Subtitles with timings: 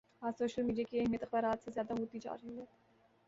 [0.21, 2.65] آج social media کی اہمیت اخبارات سے زیادہ ہوتی جا رہی ہے